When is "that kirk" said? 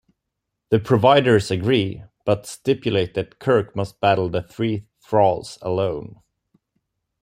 3.13-3.75